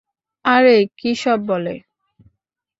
[0.45, 1.75] আরে, কী সব বলে?